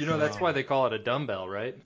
[0.00, 1.76] You know that's why they call it a dumbbell, right?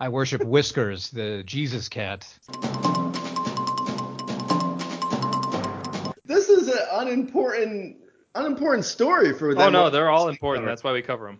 [0.00, 2.26] I worship Whiskers, the Jesus cat.
[6.24, 7.98] This is an unimportant,
[8.34, 9.68] unimportant story for them.
[9.68, 10.66] Oh no, they're all important.
[10.66, 11.38] That's why we cover them.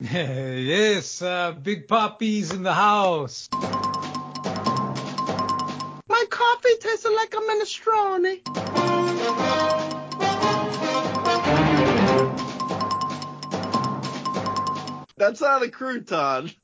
[0.00, 3.48] yes, uh, Big Poppy's in the house.
[6.80, 8.26] Coffee tasted like a minestrone.
[8.26, 8.38] Eh?
[15.16, 16.54] That's not a crouton.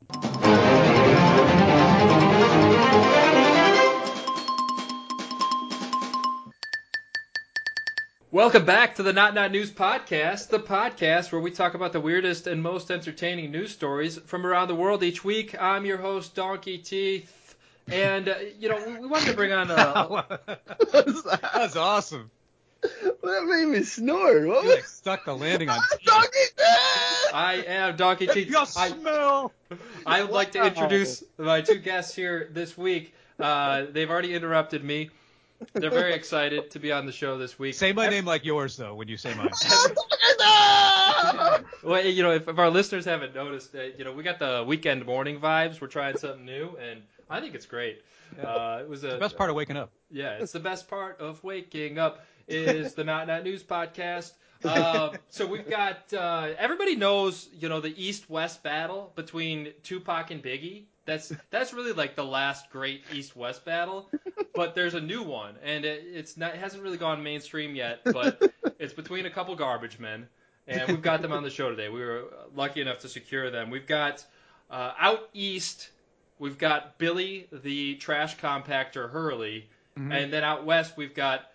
[8.33, 12.01] Welcome back to the Not Not News podcast, the podcast where we talk about the
[12.01, 15.60] weirdest and most entertaining news stories from around the world each week.
[15.60, 17.46] I'm your host, Donkey Teeth,
[17.91, 19.71] and uh, you know we, we wanted to bring on.
[19.71, 20.07] Uh,
[20.91, 21.41] What's that?
[21.55, 22.30] That's awesome.
[22.83, 24.47] That made me snort.
[24.47, 25.80] What You like stuck the landing on.
[26.05, 26.65] Donkey Teeth?
[27.33, 28.49] I am Donkey Teeth.
[28.49, 29.52] You I, smell.
[30.05, 30.66] I would like to Wow.
[30.66, 33.15] introduce my two guests here this week.
[33.41, 35.10] Uh, they've already interrupted me.
[35.73, 37.75] They're very excited to be on the show this week.
[37.75, 39.51] Say my name like yours though when you say mine.
[41.82, 44.65] Well, you know, if, if our listeners haven't noticed, uh, you know, we got the
[44.66, 45.80] weekend morning vibes.
[45.80, 48.02] We're trying something new, and I think it's great.
[48.43, 49.93] Uh, it was a The best part of waking up.
[50.10, 54.32] Yeah, it's the best part of waking up is the Not Not News podcast.
[54.65, 60.30] Uh, so we've got uh, everybody knows you know the East West battle between Tupac
[60.30, 60.85] and Biggie.
[61.04, 64.10] That's that's really like the last great East West battle.
[64.54, 68.00] But there's a new one, and it, it's not it hasn't really gone mainstream yet.
[68.04, 70.27] But it's between a couple garbage men,
[70.66, 71.88] and we've got them on the show today.
[71.88, 73.71] We were lucky enough to secure them.
[73.71, 74.25] We've got
[74.71, 75.91] uh, out east.
[76.38, 79.69] We've got Billy the trash compactor Hurley,
[80.12, 81.50] and then out west we've got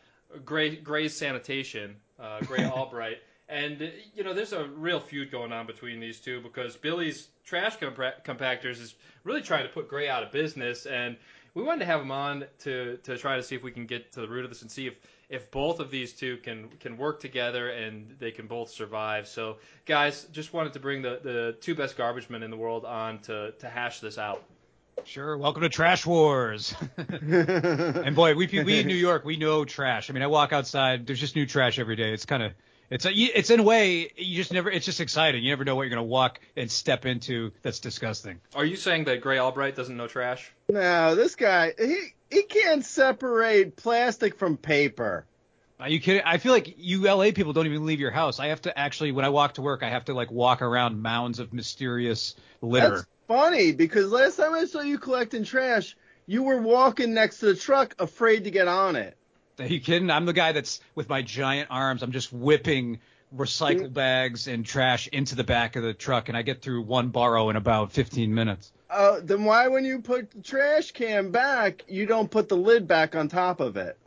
[0.45, 5.67] Grey Grey's sanitation, uh, Grey Albright, and you know there's a real feud going on
[5.67, 10.23] between these two because Billy's trash compa- compactors is really trying to put Grey out
[10.23, 11.17] of business, and
[11.53, 14.11] we wanted to have him on to to try to see if we can get
[14.13, 14.95] to the root of this and see if
[15.29, 19.27] if both of these two can can work together and they can both survive.
[19.27, 22.85] So guys, just wanted to bring the the two best garbage men in the world
[22.85, 24.43] on to to hash this out.
[25.05, 25.37] Sure.
[25.37, 26.75] Welcome to Trash Wars.
[26.97, 30.09] and boy, we we in New York, we know trash.
[30.09, 32.13] I mean, I walk outside, there's just new trash every day.
[32.13, 32.53] It's kind of
[32.89, 35.43] it's a, it's in a way you just never it's just exciting.
[35.43, 37.51] You never know what you're gonna walk and step into.
[37.61, 38.41] That's disgusting.
[38.53, 40.51] Are you saying that Grey Albright doesn't know trash?
[40.69, 45.25] No, this guy, he he can't separate plastic from paper.
[45.79, 46.21] Are you kidding?
[46.23, 48.39] I feel like you LA people don't even leave your house.
[48.39, 51.01] I have to actually when I walk to work, I have to like walk around
[51.01, 52.89] mounds of mysterious litter.
[52.89, 57.47] That's funny because last time I saw you collecting trash, you were walking next to
[57.47, 59.15] the truck, afraid to get on it.
[59.59, 60.09] Are you kidding?
[60.09, 62.03] I'm the guy that's with my giant arms.
[62.03, 62.99] I'm just whipping
[63.33, 67.09] recycle bags and trash into the back of the truck, and I get through one
[67.09, 68.73] borrow in about 15 minutes.
[68.89, 72.87] Uh, then why, when you put the trash can back, you don't put the lid
[72.87, 73.97] back on top of it?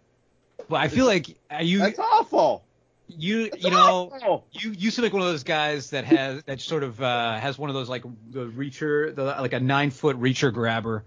[0.69, 2.65] Well, I feel like you That's awful.
[3.09, 6.83] You you know you you seem like one of those guys that has that sort
[6.83, 10.53] of uh, has one of those like the reacher the, like a nine foot reacher
[10.53, 11.05] grabber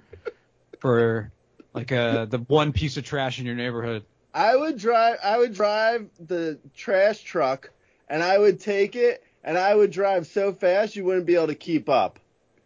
[0.80, 1.32] for
[1.74, 4.04] like a the one piece of trash in your neighborhood.
[4.34, 5.18] I would drive.
[5.24, 7.72] I would drive the trash truck,
[8.08, 11.48] and I would take it, and I would drive so fast you wouldn't be able
[11.48, 12.20] to keep up.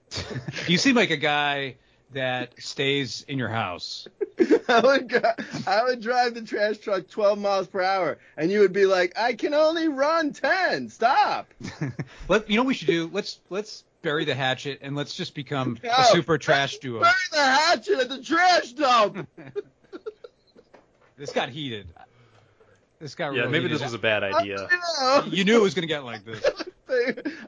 [0.68, 1.76] you seem like a guy
[2.14, 4.08] that stays in your house.
[4.68, 5.22] I would go,
[5.68, 9.18] I would drive the trash truck 12 miles per hour, and you would be like,
[9.18, 10.90] I can only run 10.
[10.90, 11.54] Stop.
[12.28, 13.10] Let you know what we should do.
[13.12, 17.02] Let's let's bury the hatchet and let's just become a super trash duo.
[17.02, 19.28] Bury the hatchet at the trash dump.
[21.18, 21.88] This got heated.
[23.00, 24.68] This got Yeah, really maybe this was a bad idea.
[25.26, 26.44] You You knew it was gonna get like this.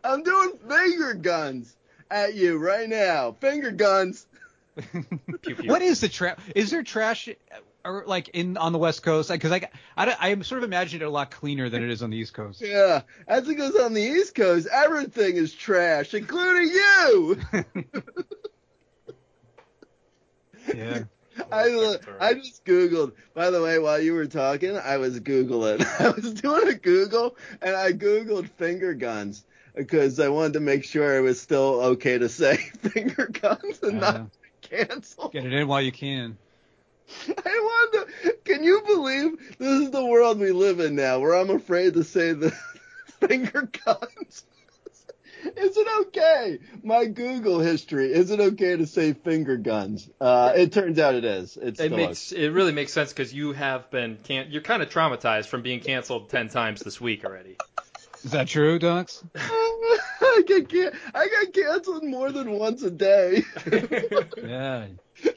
[0.03, 1.75] I'm doing finger guns
[2.09, 3.33] at you right now.
[3.39, 4.27] Finger guns.
[5.41, 5.69] Pew, pew.
[5.69, 6.37] what is the trash?
[6.55, 7.33] Is there trash uh,
[7.85, 9.29] or like in on the West Coast?
[9.29, 12.01] Because I, I, I, am sort of imagining it a lot cleaner than it is
[12.01, 12.61] on the East Coast.
[12.61, 17.37] Yeah, as it goes on the East Coast, everything is trash, including you.
[20.73, 21.03] Yeah.
[21.51, 23.13] I, I just Googled.
[23.33, 25.83] By the way, while you were talking, I was Googling.
[25.99, 29.43] I was doing a Google, and I Googled finger guns
[29.75, 34.03] because I wanted to make sure it was still okay to say finger guns and
[34.03, 34.29] Uh, not
[34.75, 35.29] cancel.
[35.29, 36.37] get it in while you can.
[37.27, 38.33] I wanted to.
[38.45, 42.03] Can you believe this is the world we live in now, where I'm afraid to
[42.03, 42.51] say the
[43.27, 44.45] finger guns?
[45.57, 46.59] Is it okay?
[46.83, 48.13] My Google history.
[48.13, 50.09] Is it okay to say finger guns?
[50.21, 51.57] Uh, it turns out it is.
[51.57, 54.81] It's It still makes it really makes sense because you have been can you're kind
[54.81, 57.57] of traumatized from being canceled ten times this week already.
[58.23, 59.23] Is that true, Dunks?
[59.35, 63.43] I get can- I got canceled more than once a day.
[64.43, 64.87] Yeah.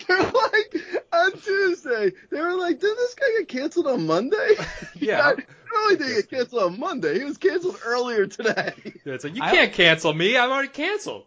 [0.09, 0.77] They're like
[1.13, 2.13] on Tuesday.
[2.31, 4.55] They were like, "Did this guy get canceled on Monday?"
[4.95, 5.19] Yeah.
[5.19, 5.39] Not
[5.83, 8.73] only did he get canceled on Monday, he was canceled earlier today.
[9.05, 10.37] Yeah, it's like you can't cancel me.
[10.37, 11.27] I'm already canceled.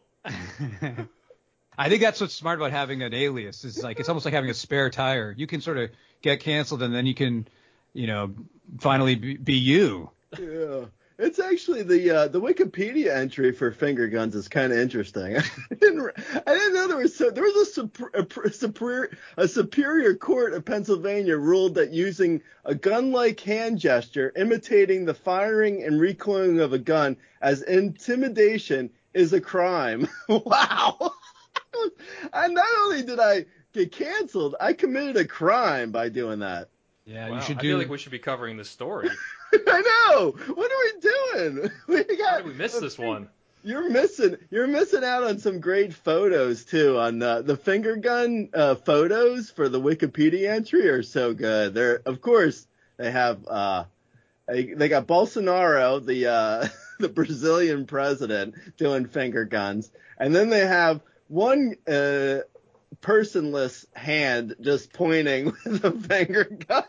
[1.78, 3.64] I think that's what's smart about having an alias.
[3.64, 5.34] Is like it's almost like having a spare tire.
[5.38, 5.92] You can sort of
[6.22, 7.48] get canceled and then you can,
[7.94, 8.34] you know,
[8.80, 10.10] finally be, be you.
[10.38, 10.86] Yeah.
[11.22, 15.36] It's actually the uh, the Wikipedia entry for finger guns is kind of interesting.
[15.72, 16.12] I didn't,
[16.48, 20.54] I didn't know there was so there was a, super, a, superior a superior court
[20.54, 26.72] of Pennsylvania ruled that using a gun-like hand gesture imitating the firing and recoiling of
[26.72, 30.08] a gun as intimidation is a crime.
[30.30, 31.12] wow.
[32.34, 36.70] and not only did I get canceled, I committed a crime by doing that.
[37.10, 39.10] Yeah, Wow, you should I feel like we should be covering this story.
[39.54, 40.32] I know.
[40.54, 41.72] What are we doing?
[41.88, 43.30] We got, How did we miss this one?
[43.64, 44.38] You're missing.
[44.52, 47.00] You're missing out on some great photos too.
[47.00, 51.74] On uh, the finger gun uh, photos for the Wikipedia entry are so good.
[51.74, 52.68] They're of course
[52.98, 53.46] they have.
[53.48, 53.86] Uh,
[54.48, 56.68] they, they got Bolsonaro, the uh,
[57.00, 62.40] the Brazilian president, doing finger guns, and then they have one uh,
[63.02, 66.84] personless hand just pointing with a finger gun.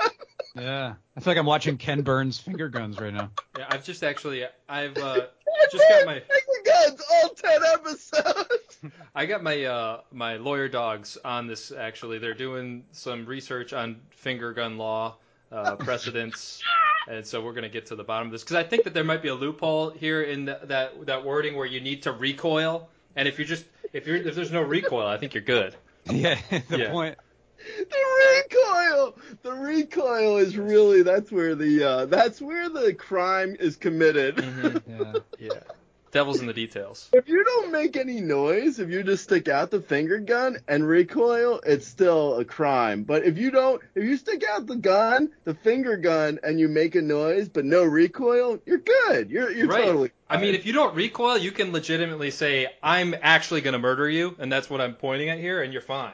[0.56, 3.30] yeah, I feel like I'm watching Ken Burns finger guns right now.
[3.58, 5.26] Yeah, I've just actually I've uh,
[5.70, 8.78] just got my finger guns all ten episodes.
[9.14, 12.18] I got my uh, my lawyer dogs on this actually.
[12.18, 15.16] They're doing some research on finger gun law
[15.52, 16.62] uh, precedents,
[17.08, 19.04] and so we're gonna get to the bottom of this because I think that there
[19.04, 22.88] might be a loophole here in th- that that wording where you need to recoil,
[23.14, 25.76] and if you're just if you're if there's no recoil, I think you're good.
[26.06, 26.38] Yeah,
[26.68, 26.90] the Yeah.
[26.90, 27.18] point.
[27.66, 33.76] The recoil, the recoil is really that's where the uh, that's where the crime is
[33.76, 34.42] committed.
[34.88, 35.18] Yeah.
[35.38, 35.60] Yeah,
[36.10, 37.08] devil's in the details.
[37.12, 40.86] If you don't make any noise, if you just stick out the finger gun and
[40.86, 43.04] recoil, it's still a crime.
[43.04, 46.68] But if you don't, if you stick out the gun, the finger gun, and you
[46.68, 49.30] make a noise but no recoil, you're good.
[49.30, 49.84] You're you're Right.
[49.84, 50.10] totally.
[50.28, 54.36] I mean, if you don't recoil, you can legitimately say, "I'm actually gonna murder you,"
[54.38, 56.12] and that's what I'm pointing at here, and you're fine.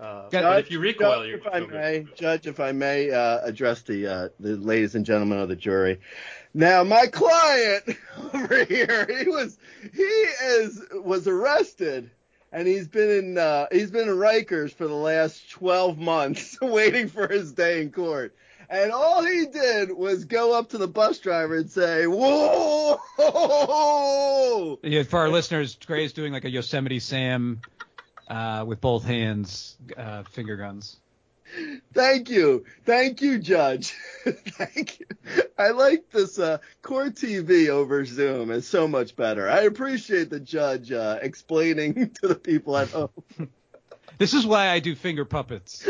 [0.00, 3.10] Uh, Judge- but if you recoil, Judge, you're if I may, Judge, if I may
[3.10, 6.00] uh, address the uh, the ladies and gentlemen of the jury.
[6.54, 7.84] Now, my client
[8.34, 9.56] over here, he was
[9.92, 12.10] he is was arrested,
[12.52, 17.08] and he's been in uh, he's been in Rikers for the last 12 months, waiting
[17.08, 18.34] for his day in court.
[18.68, 23.00] And all he did was go up to the bus driver and say, "Whoa!"
[24.82, 27.60] Yeah, for our listeners, Grey's doing like a Yosemite Sam
[28.28, 30.96] uh, with both hands, uh, finger guns.
[31.92, 32.64] Thank you.
[32.84, 33.94] Thank you, Judge.
[34.24, 35.06] Thank you.
[35.58, 38.50] I like this uh, court TV over Zoom.
[38.50, 39.48] It's so much better.
[39.50, 43.10] I appreciate the judge uh, explaining to the people at home.
[44.18, 45.88] This is why I do finger puppets.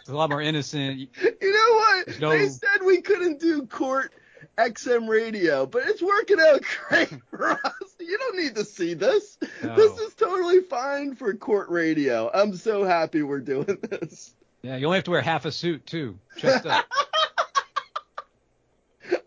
[0.00, 0.96] It's a lot more innocent.
[1.00, 1.08] You
[1.40, 2.20] know what?
[2.20, 4.12] No- They said we couldn't do court
[4.56, 7.96] XM radio, but it's working out great for us.
[7.98, 9.38] You don't need to see this.
[9.62, 9.74] No.
[9.74, 12.30] This is totally fine for court radio.
[12.32, 14.34] I'm so happy we're doing this.
[14.64, 16.18] Yeah, you only have to wear half a suit too.
[16.38, 16.86] Chest up.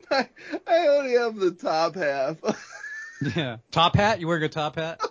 [0.09, 0.27] I,
[0.65, 2.37] I only have the top half.
[3.35, 3.57] Yeah.
[3.71, 4.19] Top hat?
[4.19, 5.01] You wearing a top hat?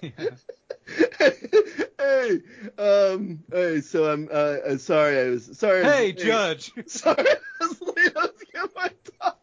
[0.00, 0.22] hey,
[2.78, 5.84] um, hey, so I'm, uh, uh, sorry, I was, sorry.
[5.84, 6.72] I hey, Judge.
[6.86, 8.12] Sorry, I was late.
[8.16, 8.28] I
[8.62, 9.42] was my top.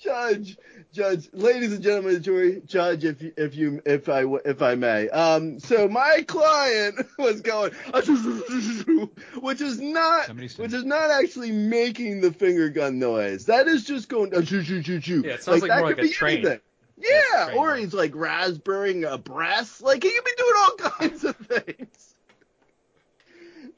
[0.00, 0.56] Judge,
[0.94, 5.08] Judge, ladies and gentlemen jury, Judge, if you, if you, if I, if I may,
[5.08, 7.72] um, so my client was going,
[9.40, 13.46] which is not, which is not actually making the finger gun noise.
[13.46, 14.32] That is just going.
[15.24, 16.36] Yeah, it sounds like that more could like a train.
[16.38, 16.60] anything.
[16.96, 19.82] Yeah, or he's like raspberrying a breast.
[19.82, 22.13] Like he could be doing all kinds of things.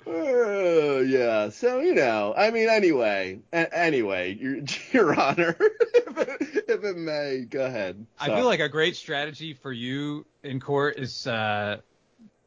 [0.06, 1.48] Oh yeah.
[1.50, 4.58] So you know, I mean, anyway, a- anyway, your,
[4.92, 8.06] your Honor, if, it, if it may, go ahead.
[8.18, 11.78] I feel like a great strategy for you in court is uh,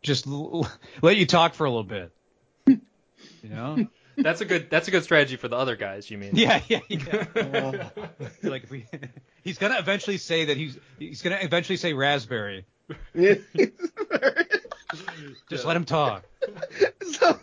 [0.01, 0.69] just l-
[1.01, 2.11] let you talk for a little bit.
[3.41, 3.87] You know?
[4.17, 4.69] That's a good.
[4.69, 6.11] That's a good strategy for the other guys.
[6.11, 6.35] You mean?
[6.35, 7.89] Yeah, yeah, yeah.
[8.43, 8.85] Like if we,
[9.43, 12.65] he's gonna eventually say that he's he's gonna eventually say raspberry.
[13.13, 13.35] Yeah.
[15.49, 16.25] Just let him talk.
[17.11, 17.39] so,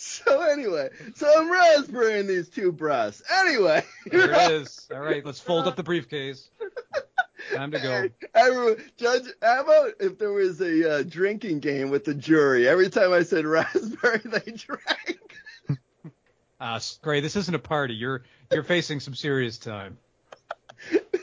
[0.24, 3.22] So anyway, so I'm raspberrying these two breasts.
[3.30, 3.84] Anyway.
[4.06, 4.88] There it is.
[4.90, 6.48] All right, let's fold up the briefcase.
[7.52, 8.08] Time to go.
[8.34, 12.66] Everyone, Judge, how about if there was a uh, drinking game with the jury?
[12.66, 15.36] Every time I said raspberry, they drank.
[16.58, 17.94] Uh, Grey, this isn't a party.
[17.94, 19.98] You're you're facing some serious time.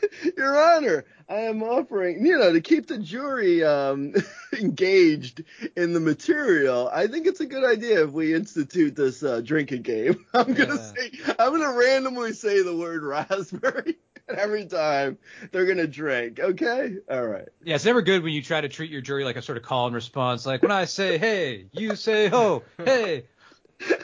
[0.37, 4.13] Your Honor, I am offering, you know, to keep the jury um,
[4.59, 5.43] engaged
[5.75, 6.89] in the material.
[6.93, 10.25] I think it's a good idea if we institute this uh, drinking game.
[10.33, 10.93] I'm gonna Yeah.
[10.93, 13.97] say, I'm gonna randomly say the word raspberry,
[14.29, 15.17] every time
[15.51, 16.39] they're gonna drink.
[16.39, 17.47] Okay, all right.
[17.63, 19.63] Yeah, it's never good when you try to treat your jury like a sort of
[19.63, 20.45] call and response.
[20.45, 23.25] Like when I say hey, you say ho, hey.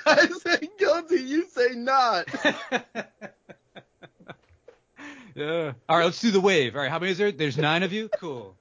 [0.05, 2.27] I say guilty, you say not.
[5.35, 5.73] Yeah.
[5.89, 6.75] All right, let's do the wave.
[6.75, 7.31] All right, how many is there?
[7.31, 8.09] There's nine of you.
[8.09, 8.55] Cool.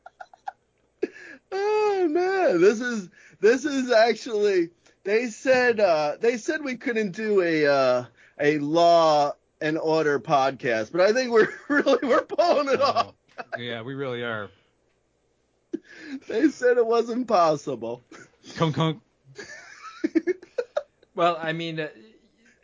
[1.55, 3.11] Oh man, this is
[3.41, 4.71] this is actually
[5.05, 8.05] they said uh they said we couldn't do a uh
[8.41, 13.13] a law and order podcast, but I think we're really we're pulling it off.
[13.59, 14.49] Yeah, we really are.
[16.29, 18.03] They said it wasn't possible.
[18.57, 19.03] Kunk kunk.
[21.15, 21.89] Well, I mean, uh,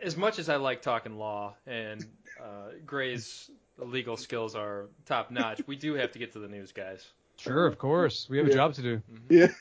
[0.03, 2.05] as much as I like talking law and
[2.43, 6.73] uh, Grey's legal skills are top notch, we do have to get to the news,
[6.73, 7.07] guys.
[7.37, 8.27] Sure, of course.
[8.29, 9.03] We have a job to do.
[9.29, 9.49] Yeah.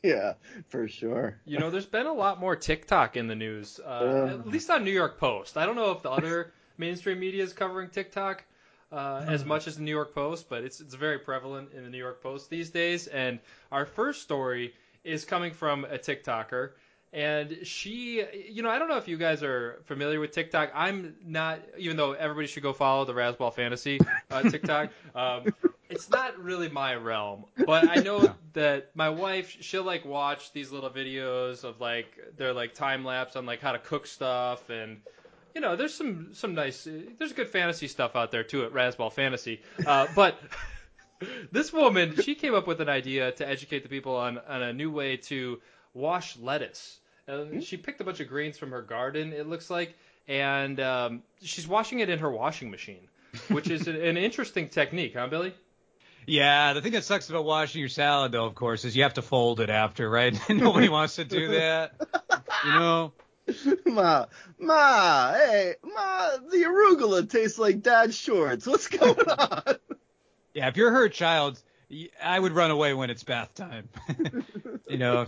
[0.00, 0.34] Yeah,
[0.68, 1.40] for sure.
[1.44, 4.34] You know, there's been a lot more TikTok in the news, uh, Yeah.
[4.34, 5.56] at least on New York Post.
[5.56, 8.44] I don't know if the other mainstream media is covering TikTok
[8.92, 11.90] uh, as much as the New York Post, but it's it's very prevalent in the
[11.90, 13.08] New York Post these days.
[13.08, 13.40] And
[13.72, 14.72] our first story
[15.02, 16.70] is coming from a TikToker.
[17.12, 20.70] And she, you know, I don't know if you guys are familiar with TikTok.
[20.74, 23.98] I'm not, even though everybody should go follow the Razzball Fantasy
[24.30, 24.90] uh, TikTok.
[25.14, 25.54] Um,
[25.88, 30.70] it's not really my realm, but I know that my wife, she'll like watch these
[30.70, 35.00] little videos of like they're like time lapse on like how to cook stuff, and
[35.54, 36.86] you know, there's some some nice,
[37.18, 39.62] there's good fantasy stuff out there too at Razzball Fantasy.
[39.86, 40.38] Uh, but
[41.52, 44.74] this woman, she came up with an idea to educate the people on on a
[44.74, 45.58] new way to
[45.98, 46.98] wash lettuce.
[47.26, 49.94] And she picked a bunch of greens from her garden, it looks like,
[50.26, 53.08] and um, she's washing it in her washing machine,
[53.48, 55.52] which is an, an interesting technique, huh, Billy?
[56.26, 59.14] Yeah, the thing that sucks about washing your salad, though, of course, is you have
[59.14, 60.38] to fold it after, right?
[60.48, 61.92] Nobody wants to do that.
[62.64, 63.12] You know?
[63.86, 64.26] Ma,
[64.58, 68.66] ma, hey, ma, the arugula tastes like dad's shorts.
[68.66, 69.76] What's going on?
[70.52, 71.58] Yeah, if you're her child,
[72.22, 73.88] I would run away when it's bath time.
[74.88, 75.26] you know?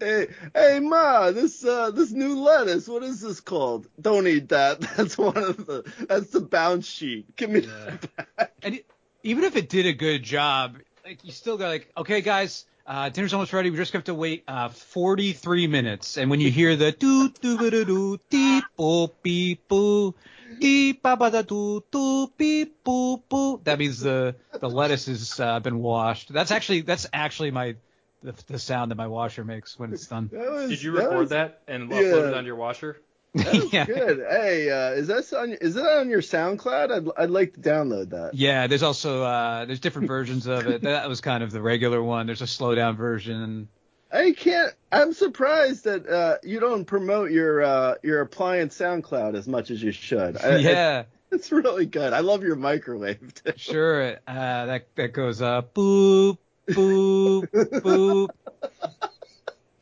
[0.00, 2.88] Hey, hey, ma, this uh, this new lettuce.
[2.88, 3.86] What is this called?
[4.00, 4.80] Don't eat that.
[4.96, 5.92] That's one of the.
[6.08, 7.34] That's the bounce sheet.
[7.36, 8.52] Give me that back.
[8.62, 8.86] And it,
[9.22, 13.08] even if it did a good job, like you still got like, okay, guys, uh,
[13.08, 13.70] dinner's almost ready.
[13.70, 16.18] We just have to wait uh, 43 minutes.
[16.18, 20.14] And when you hear the doo doo doo doo deep boop beep boo
[20.60, 25.60] deep ba ba da doo doo beep boo, that means the the lettuce has uh,
[25.60, 26.32] been washed.
[26.32, 27.76] That's actually that's actually my
[28.24, 30.30] the, the sound that my washer makes when it's done.
[30.32, 31.98] Was, Did you that record was, that and yeah.
[31.98, 33.00] upload it on your washer?
[33.34, 33.84] That was yeah.
[33.84, 34.24] good.
[34.28, 35.52] Hey, uh, is that on?
[35.52, 36.90] Is that on your SoundCloud?
[36.90, 38.34] I'd I'd like to download that.
[38.34, 40.82] Yeah, there's also uh, there's different versions of it.
[40.82, 42.26] That was kind of the regular one.
[42.26, 43.68] There's a slow down version.
[44.10, 44.72] I can't.
[44.92, 49.82] I'm surprised that uh, you don't promote your uh, your appliance SoundCloud as much as
[49.82, 50.38] you should.
[50.38, 51.02] I- yeah.
[51.32, 52.12] it's really good.
[52.12, 53.34] I love your microwave.
[53.34, 53.52] Too.
[53.56, 54.12] Sure.
[54.26, 55.74] Uh, that that goes up.
[55.74, 58.28] Boop, boop, boop.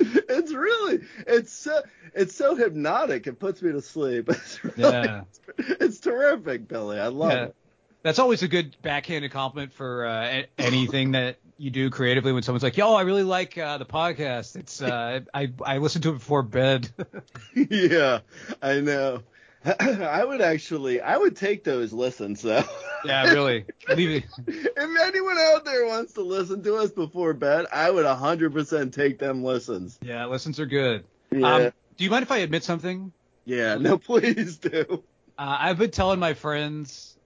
[0.05, 1.81] It's really it's so
[2.15, 3.27] it's so hypnotic.
[3.29, 4.29] It puts me to sleep.
[4.31, 5.23] It's really, Yeah.
[5.59, 6.99] it's terrific, Billy.
[6.99, 7.45] I love Yeah.
[7.45, 7.57] it.
[8.03, 12.33] That's always a good backhanded compliment for uh, anything that you do creatively.
[12.33, 14.57] When someone's like, "Yo, I really like uh, the podcast.
[14.57, 16.91] It's uh, I I listen to it before bed."
[17.55, 18.21] yeah,
[18.61, 19.23] I know.
[19.79, 22.65] I would actually, I would take those listens though.
[23.05, 23.65] yeah, really.
[23.95, 24.25] Leave it.
[24.47, 29.19] if anyone out there wants to listen to us before bed, I would 100% take
[29.19, 29.99] them listens.
[30.03, 31.05] Yeah, listens are good.
[31.31, 31.55] Yeah.
[31.55, 33.13] Um, do you mind if I admit something?
[33.45, 35.03] yeah, no, please do.
[35.39, 37.17] Uh, I've been telling my friends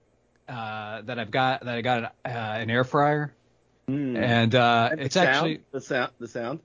[0.47, 2.29] uh, that I've got that I got an, uh,
[2.61, 3.33] an air fryer,
[3.87, 4.15] Hmm.
[4.17, 5.27] and uh, And it's sound?
[5.29, 6.11] actually the sound.
[6.19, 6.59] The sound.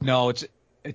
[0.00, 0.44] no, it's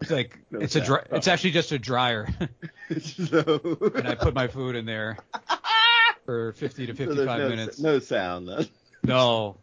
[0.01, 0.87] it's like No it's a sound.
[0.87, 2.27] dry, it's actually just a dryer,
[2.99, 5.17] so, and I put my food in there
[6.25, 7.79] for 50 to so 55 no, minutes.
[7.79, 8.67] No sound then.
[9.03, 9.57] No,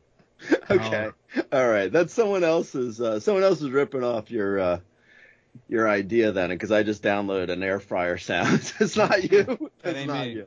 [0.70, 1.10] okay.
[1.52, 1.90] All right.
[1.90, 3.00] That's someone else's.
[3.00, 4.80] Uh, someone else is ripping off your uh,
[5.68, 8.72] your idea then, because I just downloaded an air fryer sound.
[8.80, 9.70] it's not you.
[9.82, 10.32] That It's ain't not me.
[10.32, 10.46] you.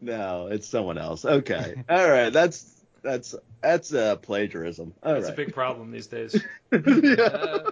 [0.00, 1.24] No, it's someone else.
[1.24, 1.84] Okay.
[1.88, 2.30] All right.
[2.32, 4.94] That's that's that's uh, plagiarism.
[5.02, 5.32] All That's right.
[5.34, 6.34] a big problem these days.
[6.72, 7.22] yeah.
[7.22, 7.70] Uh,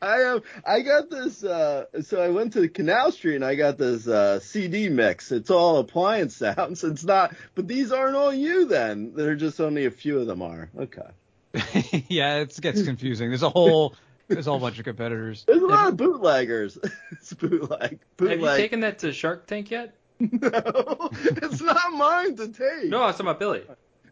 [0.00, 3.78] I um I got this uh so I went to Canal Street and I got
[3.78, 5.32] this uh CD mix.
[5.32, 6.84] It's all appliance sounds.
[6.84, 9.12] It's not but these aren't all you then.
[9.14, 10.70] There are just only a few of them are.
[10.78, 12.04] Okay.
[12.08, 13.30] yeah, it gets confusing.
[13.30, 13.94] There's a whole
[14.28, 15.44] there's a whole bunch of competitors.
[15.46, 16.78] There's a lot of bootleggers.
[17.12, 17.98] it's bootleg.
[18.16, 18.40] bootleg.
[18.40, 19.94] Have you taken that to Shark Tank yet?
[20.20, 22.90] no, it's not mine to take.
[22.90, 23.62] No, I was talking about Billy.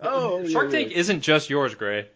[0.00, 0.78] Oh, Shark yeah.
[0.78, 2.08] Tank isn't just yours, Grey.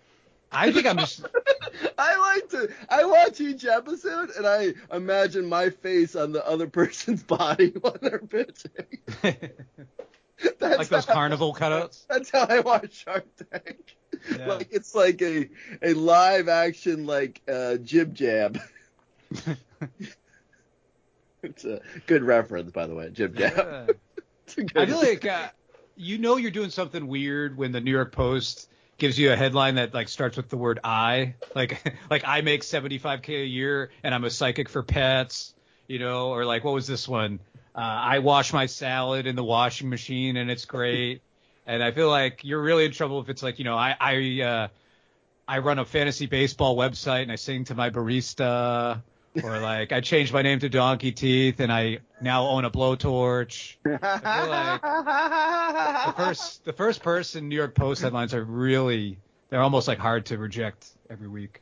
[0.53, 1.25] I think I'm just
[1.99, 2.69] I like to.
[2.89, 7.97] I watch each episode and I imagine my face on the other person's body while
[8.01, 8.71] they're pitching.
[9.23, 12.07] That's like those how- carnival cutouts.
[12.09, 13.97] That's how I watch Shark Tank.
[14.37, 14.47] Yeah.
[14.55, 15.49] Like it's like a
[15.83, 18.61] a live action like uh, jib jab.
[21.43, 23.11] It's a good reference, by the way.
[23.11, 23.55] Jib jab.
[23.57, 23.87] Yeah.
[24.47, 25.49] It's a good- I feel like uh,
[25.97, 28.69] you know you're doing something weird when the New York Post
[29.01, 32.63] gives you a headline that like starts with the word I, like like I make
[32.63, 35.55] 75k a year and I'm a psychic for pets,
[35.89, 37.41] you know, or like what was this one?
[37.75, 41.23] Uh, I wash my salad in the washing machine and it's great.
[41.67, 44.43] And I feel like you're really in trouble if it's like you know I I
[44.43, 44.69] uh,
[45.49, 49.03] I run a fantasy baseball website and I sing to my barista.
[49.43, 53.77] Or like I changed my name to Donkey Teeth and I now own a blowtorch.
[53.85, 54.01] the
[56.17, 59.19] first the first person New York Post headlines are really
[59.49, 61.61] they're almost like hard to reject every week.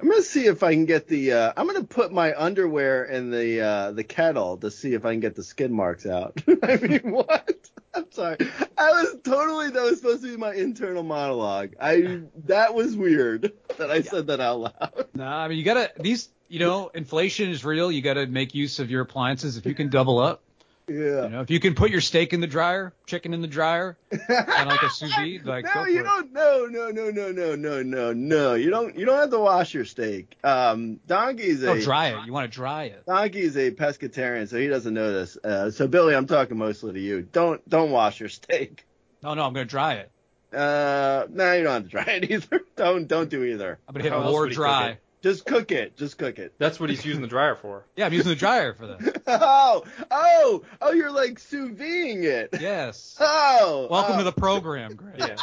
[0.00, 1.32] I'm gonna see if I can get the.
[1.32, 5.12] Uh, I'm gonna put my underwear in the uh, the kettle to see if I
[5.12, 6.42] can get the skin marks out.
[6.62, 7.70] I mean, what?
[7.94, 8.38] I'm sorry.
[8.76, 11.74] I was totally that was supposed to be my internal monologue.
[11.80, 15.06] I that was weird that I said that out loud.
[15.14, 17.90] Nah, I mean you gotta these you know inflation is real.
[17.90, 19.56] You gotta make use of your appliances.
[19.56, 20.42] If you can double up,
[20.86, 20.94] Yeah.
[21.24, 23.96] you know if you can put your steak in the dryer, chicken in the dryer,
[24.12, 26.30] of like a sous vide, like no, you don't.
[26.34, 28.54] No, no, no, no, no, no, no, no.
[28.54, 28.94] You don't.
[28.98, 30.36] You don't have to wash your steak.
[30.44, 32.26] Um, Donkey's a No, dry it.
[32.26, 33.06] You want to dry it.
[33.06, 35.38] Donkey's a pescatarian, so he doesn't know this.
[35.42, 37.22] Uh, so Billy, I'm talking mostly to you.
[37.22, 38.84] Don't don't wash your steak.
[39.22, 40.10] No, no, I'm gonna dry it.
[40.54, 42.60] Uh, no, you don't have to dry it either.
[42.76, 43.78] Don't don't do either.
[43.88, 44.98] I'm gonna hit How more would he cook dry.
[45.22, 45.28] It?
[45.28, 45.96] Just cook it.
[45.96, 46.54] Just cook it.
[46.58, 47.86] That's what he's using the dryer for.
[47.96, 49.22] Yeah, I'm using the dryer for that.
[49.26, 50.92] Oh, oh, oh!
[50.92, 52.50] You're like sous videing it.
[52.60, 53.16] Yes.
[53.20, 54.18] Oh, Welcome oh.
[54.18, 55.14] to the program, Greg.
[55.18, 55.36] Yeah.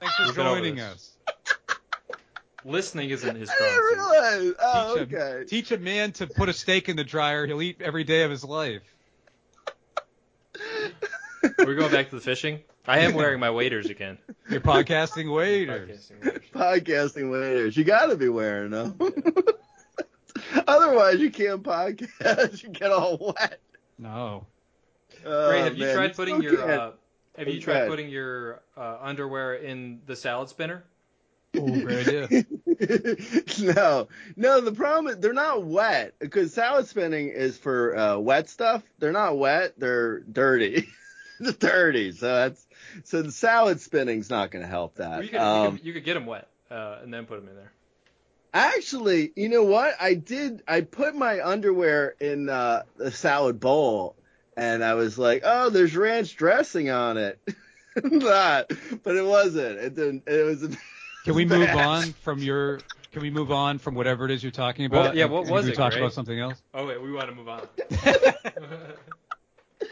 [0.00, 1.12] Thanks for We've joining us.
[2.64, 4.54] Listening isn't his I didn't realize.
[4.60, 5.40] Oh, teach, okay.
[5.40, 7.46] a, teach a man to put a steak in the dryer.
[7.46, 8.82] He'll eat every day of his life.
[11.58, 12.60] We're going back to the fishing.
[12.86, 14.18] I am wearing my waders again.
[14.48, 16.10] You're podcasting waiters.
[16.10, 16.42] Podcasting waders.
[16.52, 17.76] Podcasting waiters.
[17.76, 18.98] You got to be wearing them.
[20.66, 22.62] Otherwise, you can't podcast.
[22.62, 23.60] You get all wet.
[23.98, 24.46] No.
[25.24, 26.92] Oh, Ray, have you man, tried putting still your uh,
[27.36, 27.60] have you Okay.
[27.64, 30.84] tried putting your uh, underwear in the salad spinner?
[31.56, 32.28] Ooh, great idea.
[33.74, 34.60] no, no.
[34.60, 38.82] The problem is they're not wet because salad spinning is for uh, wet stuff.
[38.98, 39.74] They're not wet.
[39.78, 40.88] They're dirty.
[41.44, 42.12] they're dirty.
[42.12, 42.66] So that's
[43.04, 45.10] so the salad spinning's not going to help that.
[45.10, 47.40] Well, you, could, Um, you, could, you could get them wet uh, and then put
[47.40, 47.72] them in there.
[48.52, 49.94] Actually, you know what?
[50.00, 50.62] I did.
[50.66, 54.16] I put my underwear in uh, a salad bowl,
[54.56, 57.40] and I was like, "Oh, there's ranch dressing on it."
[57.94, 58.70] that,
[59.04, 59.78] but it wasn't.
[59.78, 60.24] It didn't.
[60.26, 60.76] It was.
[61.24, 62.80] Can we move on from your?
[63.12, 65.02] Can we move on from whatever it is you're talking about?
[65.04, 66.02] Well, yeah, what Can was we it, talk Greg?
[66.02, 66.60] about something else?
[66.74, 67.68] Oh wait, we want to move on.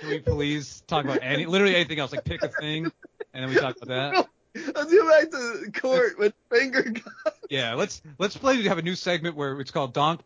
[0.01, 2.13] Can we please talk about any, literally anything else?
[2.13, 2.85] Like pick a thing,
[3.33, 4.29] and then we talk about that.
[4.75, 7.37] Let's go back to court with finger guns.
[7.51, 8.57] Yeah, let's let's play.
[8.57, 10.21] We have a new segment where it's called Donk,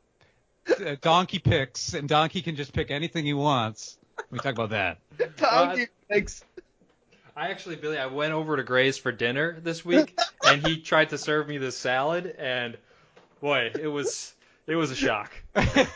[0.68, 3.98] uh, Donkey Picks, and Donkey can just pick anything he wants.
[4.30, 4.98] We talk about that.
[5.36, 6.44] Donkey picks.
[7.34, 11.10] I actually, Billy, I went over to Grey's for dinner this week, and he tried
[11.10, 12.76] to serve me this salad, and
[13.40, 14.34] boy, it was
[14.66, 15.32] it was a shock.
[15.54, 15.86] hey,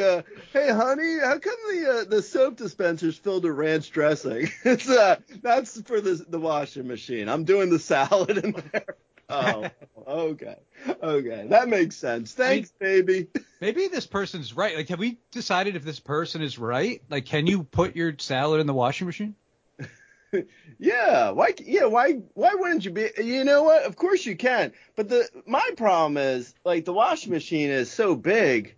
[0.00, 4.50] uh, hey, honey, how come the uh, the soap dispenser's filled with ranch dressing?
[4.64, 7.28] It's uh, that's for the the washing machine.
[7.28, 8.96] I'm doing the salad in there.
[9.28, 9.66] Oh,
[10.06, 10.56] okay,
[11.02, 12.34] okay, that makes sense.
[12.34, 13.28] Thanks, baby.
[13.60, 14.76] Maybe this person's right.
[14.76, 17.02] Like, have we decided if this person is right?
[17.08, 19.34] Like, can you put your salad in the washing machine?
[20.78, 21.54] Yeah, why?
[21.62, 22.14] Yeah, why?
[22.34, 23.10] Why wouldn't you be?
[23.18, 23.84] You know what?
[23.84, 24.72] Of course you can.
[24.96, 28.76] But the my problem is like the washing machine is so big.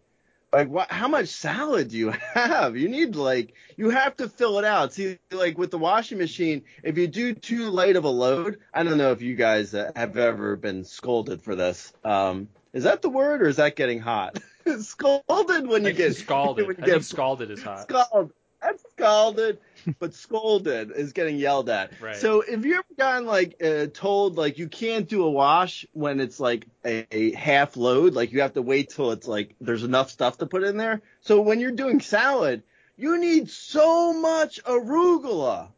[0.52, 0.90] Like, what?
[0.90, 2.76] How much salad do you have?
[2.76, 4.92] You need like you have to fill it out.
[4.92, 8.82] See, like with the washing machine, if you do too light of a load, I
[8.82, 11.92] don't know if you guys uh, have ever been scolded for this.
[12.04, 14.38] Um, is that the word or is that getting hot?
[14.80, 16.66] scolded when you get scalded.
[16.66, 17.82] When you I think get scalded is hot.
[17.82, 18.32] scalded.
[18.60, 19.58] That's scalded.
[19.98, 21.92] but scolded is getting yelled at.
[22.00, 22.16] Right.
[22.16, 26.20] So if you ever gotten like uh, told like you can't do a wash when
[26.20, 29.84] it's like a, a half load, like you have to wait till it's like there's
[29.84, 31.02] enough stuff to put in there.
[31.20, 32.62] So when you're doing salad,
[32.96, 35.68] you need so much arugula.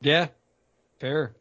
[0.00, 0.28] Yeah,
[1.00, 1.34] fair.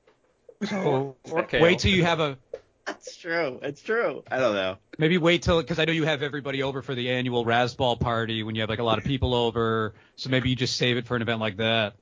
[0.66, 2.38] So Or wait till you have a
[2.88, 3.60] That's true.
[3.62, 4.24] It's true.
[4.32, 4.78] I don't know.
[4.98, 8.44] maybe wait till because I know you have everybody over for the annual Razzball party
[8.44, 9.94] when you have like a lot of people over.
[10.16, 11.96] So maybe you just save it for an event like that.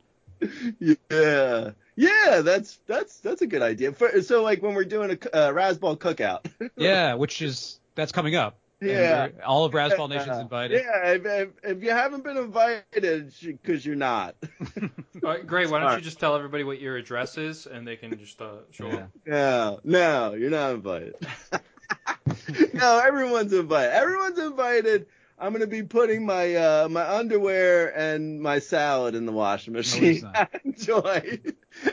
[0.80, 1.72] Yeah.
[1.98, 3.94] Yeah, that's that's that's a good idea.
[3.94, 6.46] For, so like when we're doing a uh, Razzball cookout.
[6.78, 8.58] Yeah, which is that's coming up.
[8.82, 9.30] Yeah.
[9.46, 10.84] all of Razzball Nation's invited.
[10.84, 14.36] Yeah, if, if, if you haven't been invited, because you're not.
[14.84, 14.90] All
[15.24, 15.70] right, great.
[15.70, 18.58] Why don't you just tell everybody what your address is, and they can just uh,
[18.72, 18.96] show Yeah.
[18.98, 19.10] up.
[19.26, 21.16] No, no, you're not invited.
[22.74, 23.94] no, everyone's invited.
[23.94, 25.06] Everyone's invited.
[25.38, 30.22] I'm gonna be putting my uh, my underwear and my salad in the washing machine.
[30.22, 30.52] not.
[30.64, 31.40] Enjoy.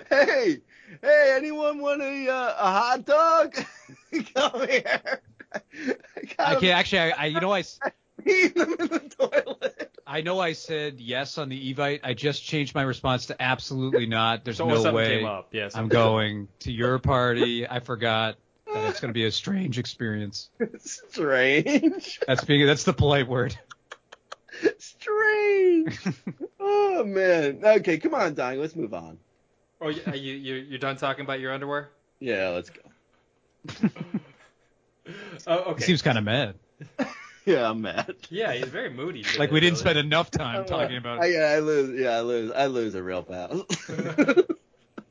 [0.08, 0.58] Hey,
[1.00, 3.54] hey, anyone want a uh, a hot dog?
[4.34, 5.20] Come here.
[6.38, 6.98] I I can't actually.
[6.98, 7.64] I, I you know I.
[8.26, 9.98] eating them in the toilet.
[10.06, 12.00] I know I said yes on the Evite.
[12.04, 14.44] I just changed my response to absolutely not.
[14.44, 15.48] There's So no way came up.
[15.52, 15.74] Yes.
[15.74, 17.68] I'm going to your party.
[17.68, 18.36] I forgot
[18.74, 20.50] that it's going to be a strange experience.
[20.78, 22.20] Strange.
[22.26, 23.56] That's being that's the polite word.
[24.78, 25.98] Strange.
[26.60, 27.60] oh man.
[27.64, 28.58] Okay, come on, Don.
[28.58, 29.18] Let's move on.
[29.80, 31.90] Oh, you, you you you're done talking about your underwear?
[32.20, 33.88] Yeah, let's go.
[35.48, 35.78] Oh, okay.
[35.80, 36.54] He Seems kind of mad.
[37.44, 38.14] Yeah, I'm mad.
[38.30, 39.24] yeah, he's very moody.
[39.24, 39.80] Today, Like we didn't Billy.
[39.94, 41.32] spend enough time oh, talking about I, it.
[41.32, 42.00] yeah, I lose.
[42.00, 42.52] Yeah, I lose.
[42.52, 43.66] I lose a real pal.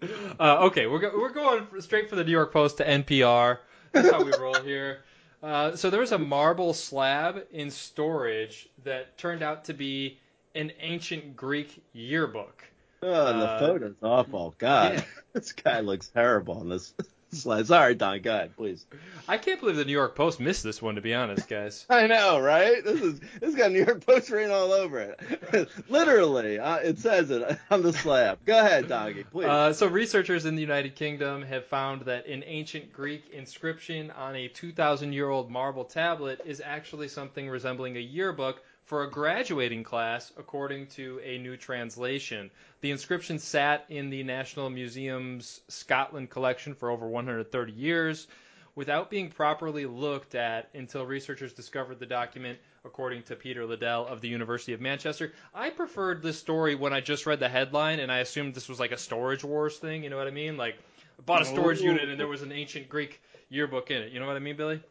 [0.39, 3.59] Uh, okay, we're go- we're going straight for the New York Post to NPR.
[3.91, 5.03] That's how we roll here.
[5.43, 10.17] Uh, so there was a marble slab in storage that turned out to be
[10.55, 12.63] an ancient Greek yearbook.
[13.03, 14.55] oh, and the Uh, photo's awful.
[14.57, 15.03] God, yeah.
[15.33, 16.93] this guy looks terrible on this
[17.31, 17.67] slide.
[17.67, 18.21] Sorry, Don.
[18.21, 18.85] Go ahead, please.
[19.27, 21.85] I can't believe the New York Post missed this one, to be honest, guys.
[21.89, 22.83] I know, right?
[22.83, 25.69] This is this got New York Post written all over it.
[25.89, 28.39] Literally, uh, it says it on the slab.
[28.45, 29.47] Go ahead, Doggy, please.
[29.47, 34.35] Uh, so researchers in the United Kingdom have found that an ancient Greek inscription on
[34.35, 40.87] a 2,000-year-old marble tablet is actually something resembling a yearbook for a graduating class, according
[40.87, 42.51] to a new translation.
[42.81, 48.27] The inscription sat in the National Museum's Scotland collection for over 130 years
[48.75, 54.21] without being properly looked at until researchers discovered the document, according to Peter Liddel of
[54.21, 55.33] the University of Manchester.
[55.53, 58.79] I preferred this story when I just read the headline and I assumed this was
[58.79, 60.57] like a Storage Wars thing, you know what I mean?
[60.57, 60.75] Like,
[61.19, 61.85] I bought a storage Oh.
[61.85, 64.55] unit and there was an ancient Greek yearbook in it, you know what I mean,
[64.55, 64.81] Billy?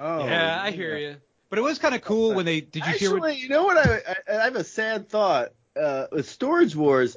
[0.00, 1.16] oh, yeah, I hear you.
[1.50, 3.64] But it was kind of cool when they did you Actually, hear what you know
[3.64, 3.76] what?
[3.76, 5.52] I, I I have a sad thought.
[5.80, 7.16] Uh, with Storage Wars,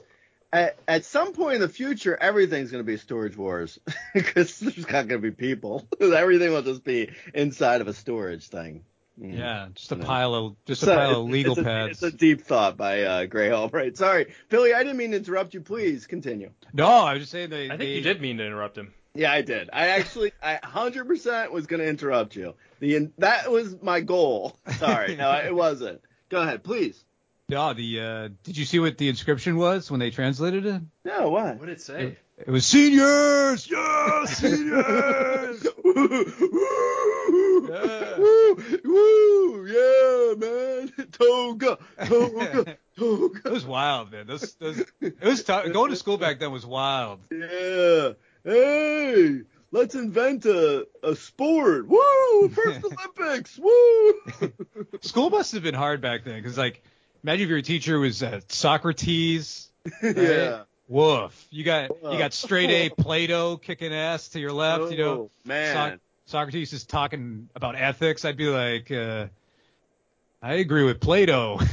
[0.54, 3.80] at, at some point in the future, everything's going to be Storage Wars
[4.14, 5.88] because there's not going to be people.
[6.00, 8.84] Everything will just be inside of a storage thing.
[9.20, 9.38] Mm.
[9.38, 11.92] Yeah, just a pile of just a So pile of legal it's a, pads.
[11.92, 13.70] It's a deep thought by uh, Grey Hall.
[13.74, 13.96] Right.
[13.96, 14.74] Sorry, Billy.
[14.74, 15.62] I didn't mean to interrupt you.
[15.62, 16.52] Please continue.
[16.74, 17.66] No, I was just saying they.
[17.66, 18.94] I think they, you did mean to interrupt him.
[19.16, 19.70] Yeah, I did.
[19.72, 22.56] I actually, I 100% was going to interrupt you.
[22.80, 24.58] The that was my goal.
[24.78, 26.02] Sorry, no, it wasn't.
[26.30, 27.04] Go ahead, please.
[27.48, 30.82] No, the uh, did you see what the inscription was when they translated it?
[31.06, 31.58] No, what?
[31.58, 32.18] What did it say?
[32.38, 35.68] It was seniors, yes, seniors.
[37.64, 38.18] Yeah.
[38.18, 40.92] Woo, woo, yeah, man.
[41.12, 43.40] Toga, toga, toga.
[43.46, 44.28] It was wild, man.
[44.28, 45.72] Those, those, it was tough.
[45.72, 47.20] Going to school back then was wild.
[47.32, 48.12] Yeah.
[48.44, 51.88] Hey, let's invent a, a sport.
[51.88, 52.82] Woo, first
[53.18, 53.58] Olympics.
[53.58, 54.14] Woo.
[55.02, 56.84] School must have been hard back then, because like,
[57.24, 59.72] imagine if your teacher was uh, Socrates.
[60.04, 60.64] yeah.
[60.90, 61.48] Woof.
[61.50, 64.92] You got you got straight A Plato kicking ass to your left.
[64.92, 65.74] You know, Oh, man.
[65.74, 68.26] Soc- Socrates is talking about ethics.
[68.26, 69.28] I'd be like, uh,
[70.44, 71.60] I agree with Plato.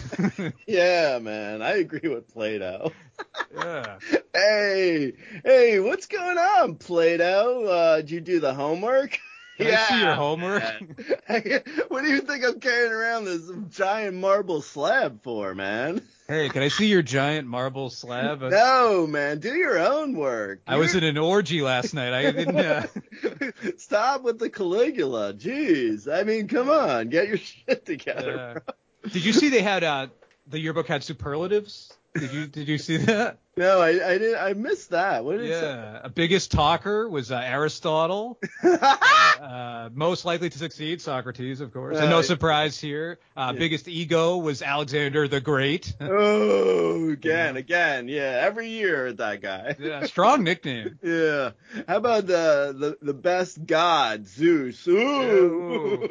[0.67, 1.61] Yeah, man.
[1.61, 2.93] I agree with Plato.
[3.55, 3.99] yeah.
[4.33, 7.65] Hey, hey, what's going on, Plato?
[7.65, 9.19] Uh, did you do the homework?
[9.61, 10.63] Can I see your homework?
[10.63, 10.97] man.
[11.89, 16.03] what do you think I'm carrying around this giant marble slab for, man?
[16.29, 18.43] Hey, can I see your giant marble slab?
[18.51, 20.61] No, man, do your own work.
[20.67, 22.13] I was in an orgy last night.
[22.13, 22.57] I didn't.
[22.57, 22.87] Uh,
[23.77, 25.35] Stop with the Caligula.
[25.35, 26.13] Jeez.
[26.13, 28.63] I mean, come on, get your shit together.
[28.67, 28.73] uh,
[29.09, 30.07] did you see they had uh,
[30.47, 31.93] the yearbook had superlatives?
[32.15, 33.39] Did you did you see that?
[33.61, 34.39] No, I, I didn't.
[34.43, 35.23] I missed that.
[35.23, 35.51] What did?
[35.51, 38.39] Yeah, biggest talker was uh, Aristotle.
[38.65, 41.99] uh, most likely to succeed, Socrates, of course.
[41.99, 43.19] and no surprise here.
[43.37, 43.59] Uh, Yeah.
[43.59, 45.95] Biggest ego was Alexander the Great.
[46.01, 48.09] oh, again, again.
[48.09, 49.77] Yeah, every year that guy.
[49.79, 50.99] yeah, strong nickname.
[51.03, 51.51] Yeah.
[51.87, 54.89] How about the the, the best god, Zeus?
[54.89, 56.09] Ooh.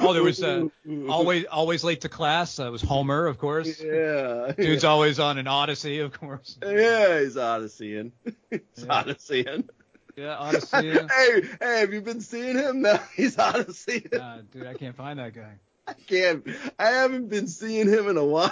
[0.00, 0.66] Oh, there was, uh,
[1.08, 2.58] Always, always late to class.
[2.58, 3.80] Uh, was Homer, of course.
[3.80, 4.52] Yeah.
[4.56, 6.58] Dude's always on an Odyssey, of course.
[6.62, 8.12] Yeah, he's Odysseyan.
[8.50, 9.02] he's Yeah.
[9.02, 9.68] Odysseyan.
[10.16, 10.90] Yeah, Odyssey.
[10.90, 12.82] hey, hey, have you been seeing him?
[12.82, 14.20] No, he's Odysseyan.
[14.20, 15.52] Uh, dude, I can't find that guy.
[15.86, 16.44] I can't.
[16.78, 18.50] I haven't been seeing him in a while.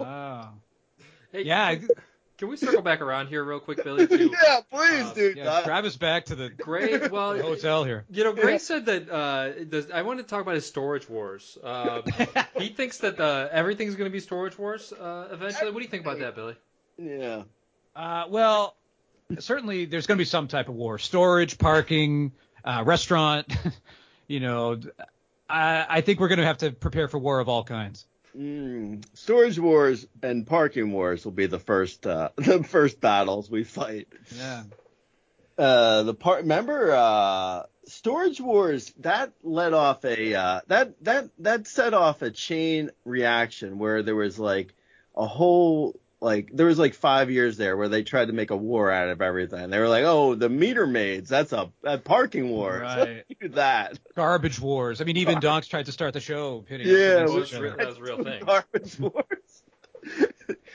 [0.00, 0.48] Oh.
[1.32, 1.80] Hey, Yeah, I-
[2.38, 4.06] Can we circle back around here real quick, Billy?
[4.06, 5.36] To yeah, please, Uh, dude.
[5.38, 6.98] yeah, drive us back to the Gray.
[7.08, 8.04] Well, hotel here.
[8.10, 11.56] You know, Grey said that uh, the, I wanted to talk about his storage wars.
[11.62, 12.02] Uh,
[12.58, 15.70] he thinks that uh, everything's going to be storage wars uh, eventually.
[15.70, 16.56] What do you think about that, Billy?
[16.98, 17.42] Yeah.
[17.94, 18.76] Uh, well,
[19.38, 20.98] certainly there's going to be some type of war.
[20.98, 22.32] Storage, parking,
[22.64, 23.54] uh, restaurant.
[24.26, 24.78] you know,
[25.48, 28.06] I, I think we're going to have to prepare for war of all kinds.
[28.36, 29.04] Mm.
[29.14, 34.08] Storage wars and parking wars will be the first uh, the first battles we fight.
[34.36, 34.64] Yeah.
[35.56, 41.66] Uh, the part remember uh, storage wars that led off a uh, that that that
[41.66, 44.74] set off a chain reaction where there was like
[45.16, 48.56] a whole like there was like five years there where they tried to make a
[48.56, 49.68] war out of everything.
[49.70, 52.78] They were like, oh, the meter maids, that's a, a parking war.
[52.82, 53.24] Right.
[53.40, 53.98] Do that.
[54.14, 55.00] Garbage wars.
[55.00, 57.44] I mean, even Donks tried to start the show pitting us Yeah, against Well, which-
[57.44, 57.64] each that's other.
[57.64, 58.44] real- that was a real thing.
[58.46, 59.62] Garbage wars.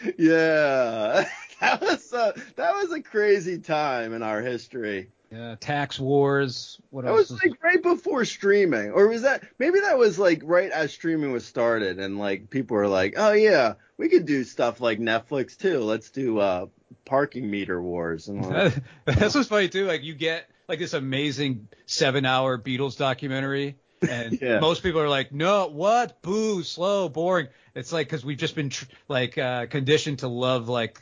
[0.18, 1.26] yeah,
[1.62, 5.10] that was a, that was a crazy time in our history.
[5.32, 6.80] Yeah, tax wars.
[6.90, 7.30] What That else?
[7.32, 11.32] was like right before streaming, or was that maybe that was like right as streaming
[11.32, 15.58] was started, and like people were like, oh yeah, we could do stuff like Netflix
[15.58, 15.80] too.
[15.80, 16.66] Let's do uh
[17.06, 18.84] parking meter wars and that.
[19.06, 19.86] That's what's funny too.
[19.86, 24.60] Like you get like this amazing seven-hour Beatles documentary, and Yeah.
[24.60, 26.22] most people are like, "No, what?
[26.22, 30.68] Boo, slow, boring." It's like because we've just been tr- like uh, conditioned to love
[30.68, 31.02] like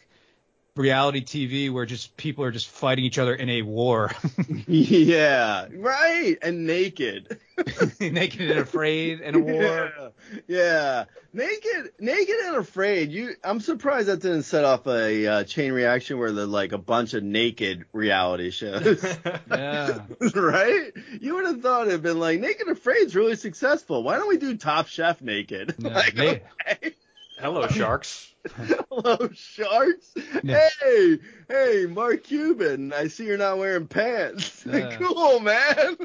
[0.75, 4.11] reality TV where just people are just fighting each other in a war,
[4.67, 7.39] yeah, right, and naked.
[7.99, 9.91] naked and afraid in a war.
[10.47, 11.05] Yeah, yeah.
[11.33, 13.11] Naked, naked and afraid.
[13.11, 16.77] You, I'm surprised that didn't set off a uh, chain reaction where the like a
[16.77, 19.03] bunch of naked reality shows,
[19.49, 19.99] Yeah.
[20.35, 20.91] right?
[21.19, 24.03] You would have thought it'd been like Naked and Afraid's really successful.
[24.03, 25.75] Why don't we do Top Chef naked?
[25.79, 26.95] Yeah, like, okay.
[27.39, 28.33] Hello, sharks.
[28.55, 30.13] Hello, sharks.
[30.43, 30.67] Yeah.
[30.81, 32.91] Hey, hey, Mark Cuban.
[32.91, 34.65] I see you're not wearing pants.
[34.65, 34.95] Yeah.
[34.97, 35.97] cool, man.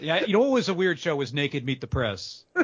[0.00, 2.44] Yeah, you know what was a weird show was Naked Meet the Press.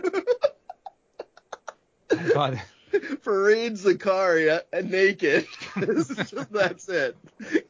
[2.35, 2.61] God,
[3.25, 5.47] Fareed Zakaria and naked.
[5.81, 7.17] Just- that's it.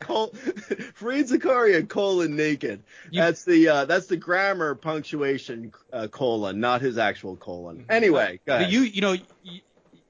[0.01, 2.83] Col- Fareed Zakaria colon naked.
[3.11, 7.87] You- that's the uh, that's the grammar punctuation uh, colon, not his actual colon.
[7.89, 8.71] Anyway, go ahead.
[8.73, 9.61] you you know you,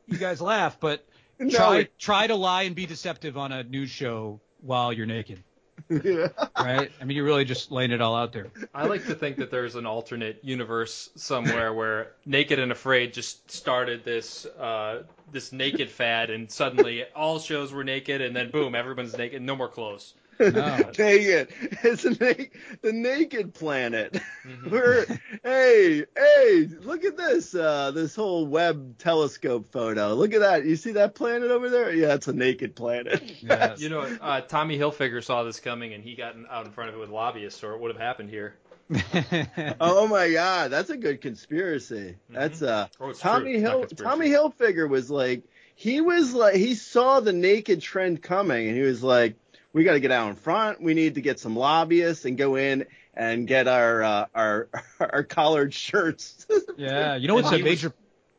[0.07, 1.05] you guys laugh, but
[1.38, 5.07] No, try it- try to lie and be deceptive on a news show while you're
[5.07, 5.42] naked,
[5.89, 6.29] yeah.
[6.59, 6.91] right?
[7.01, 8.49] I mean, you're really just laying it all out there.
[8.75, 13.51] I like to think that there's an alternate universe somewhere where Naked and Afraid just
[13.51, 18.75] started this uh, this naked fad, and suddenly all shows were naked, and then boom,
[18.75, 20.15] everyone's naked, no more clothes.
[20.40, 20.77] No.
[20.99, 21.49] naked.
[21.83, 22.44] It's a na-
[22.83, 24.14] the naked planet.
[24.47, 24.70] Mhm.
[24.70, 25.07] We're
[25.42, 30.14] hey hey look at this uh, this whole Webb telescope photo.
[30.14, 30.64] Look at that.
[30.64, 31.92] You see that planet over there?
[31.92, 33.23] Yeah, it's a naked planet.
[33.44, 33.81] Yes.
[33.81, 36.97] You know, uh, Tommy Hilfiger saw this coming, and he got out in front of
[36.97, 38.55] it with lobbyists, or it would have happened here.
[39.81, 42.16] oh my god, that's a good conspiracy.
[42.31, 43.61] That's uh Oh, Tommy true.
[43.61, 43.85] Hill.
[43.87, 45.42] Tommy Hilfiger was like
[45.75, 49.37] he was like he saw the naked trend coming and he was like
[49.75, 50.81] we got to get out in front.
[50.81, 54.69] We need to get some lobbyists and go in and get our uh, our
[55.01, 56.47] our collared shirts.
[56.79, 57.93] yeah, you know what's a he was- major.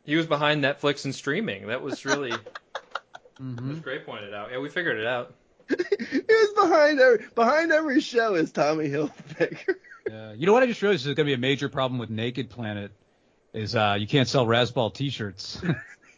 [0.05, 1.67] He was behind Netflix and streaming.
[1.67, 3.67] That was really that Mhm.
[3.69, 4.49] was great pointed out.
[4.51, 5.33] Yeah, we figured it out.
[5.69, 5.75] he
[6.29, 9.75] was behind every behind every show is Tommy Hilfiger.
[10.09, 10.33] Yeah.
[10.33, 12.49] You know what I just realized is going to be a major problem with Naked
[12.51, 12.91] Planet
[13.51, 15.59] is uh, you can't sell Razzball T-shirts.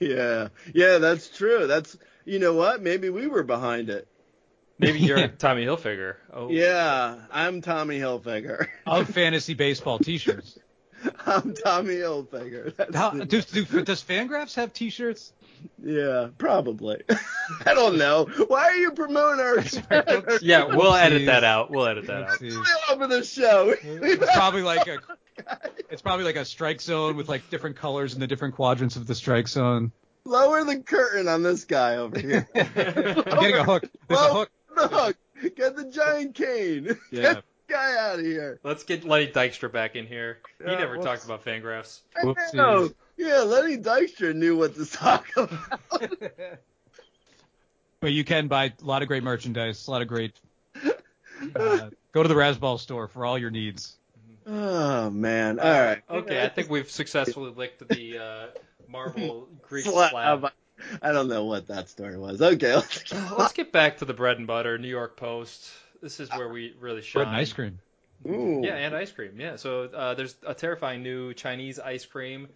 [0.02, 1.66] yeah, yeah, that's true.
[1.68, 2.82] That's you know what?
[2.84, 4.08] Maybe we were behind it.
[4.80, 6.16] Maybe you're Tommy Hilfiger.
[6.32, 8.68] Oh, Yeah, I'm Tommy Hilfiger.
[8.86, 10.60] of fantasy baseball T-shirts.
[11.26, 12.76] I'm Tommy Hilfiger.
[12.76, 15.34] That's How, the- do, do, does Fangraphs have T-shirts?
[15.84, 17.02] Yeah, probably.
[17.66, 18.26] I don't know.
[18.48, 20.38] Why are you promoting our show?
[20.42, 21.72] Yeah, we'll edit that out.
[21.72, 22.40] We'll edit that out.
[22.40, 22.64] Oopsies.
[22.92, 23.74] over the show.
[23.82, 25.00] It's probably like a
[25.90, 29.08] it's probably like a strike zone with like different colors in the different quadrants of
[29.08, 29.92] the strike zone.
[30.26, 32.48] Lower the curtain on this guy over here.
[32.54, 32.64] I'm
[33.24, 33.84] getting a hook.
[34.08, 34.52] There's a hook.
[34.78, 35.18] The hook.
[35.56, 36.98] Get the giant cane.
[37.12, 37.22] Yeah.
[37.22, 38.60] Get the guy out of here.
[38.64, 40.40] Let's get Lenny Dykstra back in here.
[40.64, 41.06] He Yeah, never whoops.
[41.06, 42.00] talked about Fangraphs.
[42.16, 42.54] I Whoopsies.
[42.54, 42.90] know.
[43.18, 45.80] Yeah, Lenny Dykstra knew what to talk about.
[48.00, 50.34] But you can buy a lot of great merchandise, a lot of great.
[51.56, 53.96] Uh, go to the Razzball store for all your needs.
[54.48, 55.60] oh man.
[55.60, 56.02] All right.
[56.10, 58.48] Okay, I think we've successfully licked the uh,
[58.88, 60.10] marble Greek Slab.
[60.10, 60.52] slab.
[61.02, 62.42] I don't know what that story was.
[62.42, 62.76] Okay.
[62.76, 65.72] Let's Let's get back to the bread and butter, New York Post.
[66.02, 67.24] This is where we really shine.
[67.24, 67.80] Bread and ice cream.
[68.26, 68.62] Ooh.
[68.64, 69.40] Yeah, and ice cream.
[69.40, 72.48] Yeah, so uh, there's a terrifying new Chinese ice cream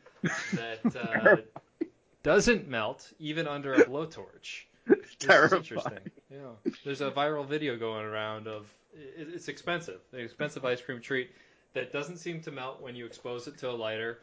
[0.54, 1.38] that uh,
[2.24, 4.64] doesn't melt even under a blowtorch.
[5.20, 5.62] Terrifying.
[5.62, 6.12] interesting.
[6.32, 11.30] Yeah, there's a viral video going around of it's expensive, an expensive ice cream treat
[11.74, 14.20] that doesn't seem to melt when you expose it to a lighter.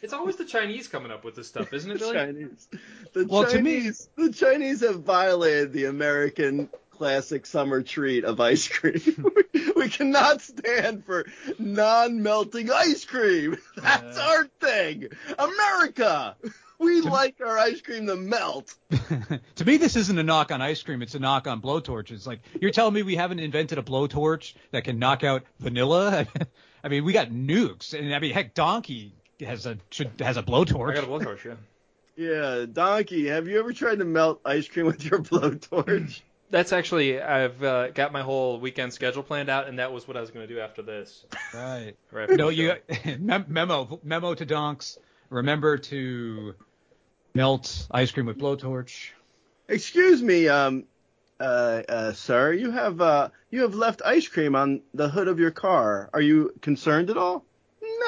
[0.00, 2.14] It's always the Chinese coming up with this stuff, isn't it, The Billy?
[2.14, 2.68] Chinese.
[3.12, 8.68] The Well, to me- The Chinese have violated the American classic summer treat of ice
[8.68, 9.00] cream.
[9.54, 11.26] we, we cannot stand for
[11.58, 13.56] non-melting ice cream.
[13.76, 14.26] That's Yeah.
[14.28, 15.08] our thing.
[15.38, 16.36] America.
[16.78, 18.74] We like our ice cream to melt.
[19.56, 22.26] to me, this isn't a knock on ice cream; it's a knock on blowtorches.
[22.26, 26.26] Like you're telling me we haven't invented a blowtorch that can knock out vanilla.
[26.82, 30.40] I mean, we got nukes, and I mean, heck, Donkey has a should has a
[30.40, 30.90] I blowtorch.
[30.90, 31.54] I got a blowtorch, yeah.
[32.14, 36.20] Yeah, Donkey, have you ever tried to melt ice cream with your blowtorch?
[36.50, 40.18] That's actually I've uh, got my whole weekend schedule planned out, and that was what
[40.18, 41.24] I was going to do after this.
[41.54, 41.94] Right.
[42.12, 42.74] Right No, you
[43.18, 44.98] mem- memo memo to Donks.
[45.30, 46.54] Remember to
[47.34, 49.12] melt ice cream with blowtorch.
[49.66, 50.84] Excuse me, um,
[51.40, 55.38] uh, uh, sir, you have uh, you have left ice cream on the hood of
[55.38, 56.10] your car.
[56.12, 57.46] Are you concerned at all?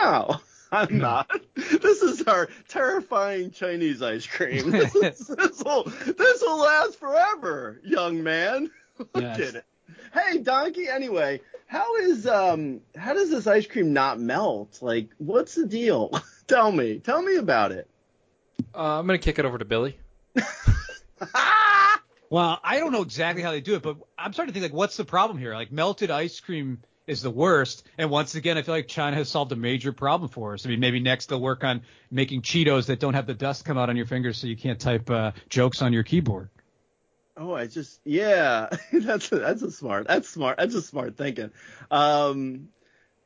[0.01, 0.37] No,
[0.75, 1.31] I'm not.
[1.55, 4.71] This is our terrifying Chinese ice cream.
[4.71, 8.71] This is, this will this will last forever, young man.
[8.99, 9.41] Look Yes.
[9.41, 9.65] at it.
[10.13, 10.89] Hey, donkey.
[10.89, 14.79] Anyway, how is um how does this ice cream not melt?
[14.83, 16.11] Like, what's the deal?
[16.47, 16.99] Tell me.
[16.99, 17.89] Tell me about it.
[18.75, 19.99] Uh, I'm going to kick it over to Billy.
[22.31, 24.77] Well, I don't know exactly how they do it, but I'm starting to think like,
[24.77, 25.55] what's the problem here?
[25.55, 29.29] Like melted ice cream is the worst, and once again, I feel like China has
[29.29, 30.65] solved a major problem for us.
[30.65, 33.77] I mean, maybe next they'll work on making Cheetos that don't have the dust come
[33.77, 36.49] out on your fingers, so you can't type uh, jokes on your keyboard.
[37.37, 41.51] Oh, I just yeah, that's a, that's a smart that's smart that's a smart thinking.
[41.91, 42.69] Um,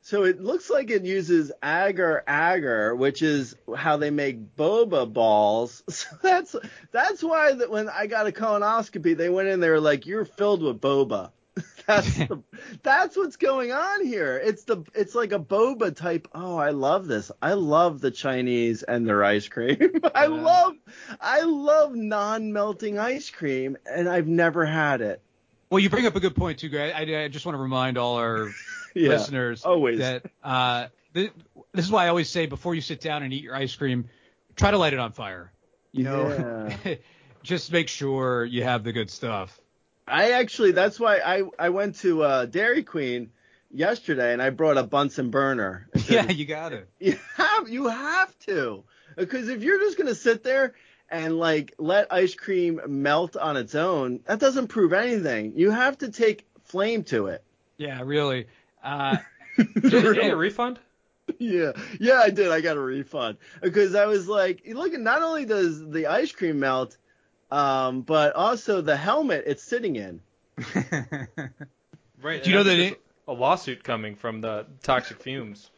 [0.01, 5.83] so it looks like it uses agar agar, which is how they make boba balls.
[5.91, 6.57] So that's
[6.91, 10.63] that's why that when I got a colonoscopy, they went in there like you're filled
[10.63, 11.31] with boba.
[11.87, 12.43] That's the,
[12.83, 14.37] that's what's going on here.
[14.45, 16.29] It's the it's like a boba type.
[16.35, 17.31] Oh, I love this.
[17.41, 19.79] I love the Chinese and their ice cream.
[20.15, 20.29] I Yeah.
[20.29, 20.75] love
[21.21, 25.23] I love non-melting ice cream, and I've never had it.
[25.71, 26.93] Well, you bring up a good point too, Greg.
[26.95, 28.49] I, I just want to remind all our
[28.95, 29.99] Yeah, listeners always.
[29.99, 31.33] that uh, th-
[31.73, 34.09] this is why I always say before you sit down and eat your ice cream,
[34.57, 35.53] try to light it on fire.
[35.93, 36.71] You know,
[37.43, 39.59] just make sure you have the good stuff.
[40.11, 43.31] I actually that's why I I went to uh, Dairy Queen
[43.71, 45.89] yesterday and I brought a Bunsen burner.
[46.09, 46.89] Yeah, you got it.
[47.01, 48.85] You have you have to
[49.17, 50.75] because if you're just gonna sit there
[51.11, 55.53] and like let ice cream melt on its own, that doesn't prove anything.
[55.57, 57.43] You have to take flame to it.
[57.77, 58.47] Yeah, really.
[58.83, 59.17] Uh,
[59.57, 60.79] Did you get a refund?
[61.39, 62.51] yeah, yeah, I did.
[62.51, 66.61] I got a refund because I was like, look, not only does the ice cream
[66.61, 66.97] melt,
[67.51, 70.21] um, but also the helmet it's sitting in.
[72.21, 72.43] Right.
[72.43, 75.71] Do you know that think there's a lawsuit coming from the toxic fumes?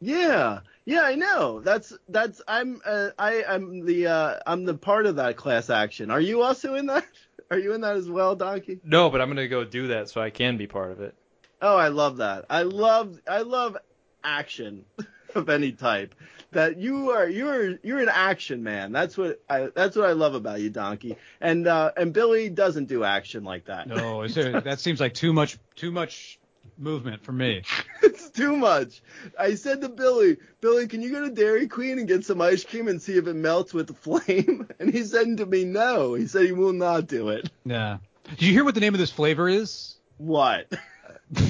[0.00, 1.60] Yeah, yeah, I know.
[1.60, 6.10] That's that's I'm uh, I I'm the uh, I'm the part of that class action.
[6.10, 7.04] Are you also in that?
[7.50, 8.78] Are you in that as well, Donkey?
[8.84, 11.14] No, but I'm going to go do that so I can be part of it.
[11.62, 12.44] Oh, I love that.
[12.50, 13.76] I love I love
[14.22, 14.84] action
[15.34, 16.14] of any type.
[16.52, 18.90] That you are you're you're an action man.
[18.92, 21.16] That's what I that's what I love about you, Donkey.
[21.40, 23.86] And uh, and Billy doesn't do action like that.
[23.86, 26.38] no, is there, that seems like too much too much
[26.78, 27.62] movement for me.
[28.02, 29.02] it's too much.
[29.38, 32.64] I said to Billy, Billy, can you go to Dairy Queen and get some ice
[32.64, 34.68] cream and see if it melts with the flame?
[34.80, 36.14] And he said to me, no.
[36.14, 37.50] He said he will not do it.
[37.64, 37.98] Yeah.
[38.30, 39.96] Did you hear what the name of this flavor is?
[40.18, 40.72] What?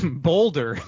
[0.03, 0.79] Boulder.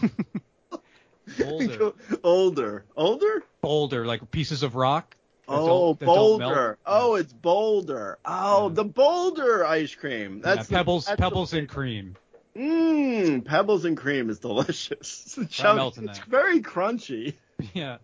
[1.44, 1.92] Boulder.
[2.24, 2.84] Older.
[2.96, 3.42] Older?
[3.60, 5.16] Boulder, like pieces of rock.
[5.48, 6.16] Oh, don't- that don't.
[6.38, 6.78] Boulder.
[6.86, 8.18] Oh, it's Boulder.
[8.24, 8.74] Oh, Yeah.
[8.74, 10.36] the Boulder ice cream.
[10.44, 12.16] Yeah, That's the- pebbles, that's the- pebbles and cream.
[12.56, 15.36] Mmm, pebbles and cream is delicious.
[15.38, 16.28] It's, Try melting it's that.
[16.28, 17.34] very crunchy.
[17.74, 17.98] Yeah.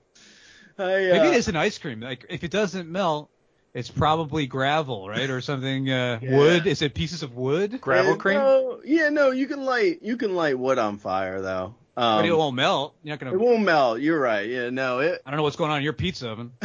[0.78, 2.01] I, uh, Maybe it is an ice cream.
[2.01, 3.30] Like if it doesn't melt,
[3.74, 5.91] It's probably gravel, right, or something.
[5.91, 6.37] Uh, Yeah.
[6.37, 6.66] Wood?
[6.66, 7.80] Is it pieces of wood?
[7.80, 8.39] Gravel Uh, cream.
[8.39, 11.74] No, yeah, no, you can light you can light wood on fire though.
[11.97, 12.94] Um, but it won't melt.
[13.03, 13.36] You're not it gonna.
[13.36, 14.01] It won't melt.
[14.01, 14.49] You're right.
[14.49, 15.22] Yeah, no, it.
[15.24, 16.53] I don't know what's going on in your pizza oven.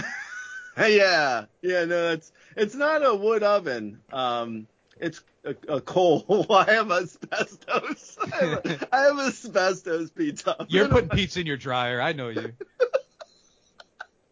[0.78, 4.00] Yeah, yeah, no, it's it's not a wood oven.
[4.12, 4.68] Um,
[5.00, 6.46] it's a, a coal.
[6.50, 8.18] I have a asbestos.
[8.22, 10.52] I have, a, I have asbestos pizza.
[10.52, 10.68] oven.
[10.70, 12.02] You're putting pizza in your dryer.
[12.02, 12.54] I know you.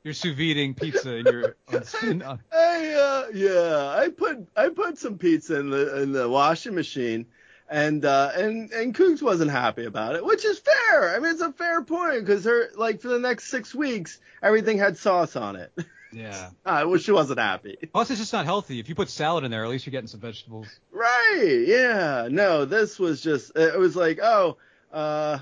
[0.04, 1.56] You're sous videing pizza in your.
[1.68, 6.28] On on, I uh, yeah, I put I put some pizza in the in the
[6.30, 7.26] washing machine,
[7.70, 11.16] and uh, and and Cooks wasn't happy about it, which is fair.
[11.16, 14.78] I mean, it's a fair point because her like for the next six weeks everything
[14.78, 15.72] had sauce on it.
[16.12, 16.50] yeah.
[16.66, 17.78] I wish she wasn't happy.
[17.94, 18.80] Plus, it's just not healthy.
[18.80, 20.68] If you put salad in there, at least you're getting some vegetables.
[20.92, 21.64] Right?
[21.66, 22.28] Yeah.
[22.32, 24.58] No, this was just it was like oh.
[24.92, 25.40] uh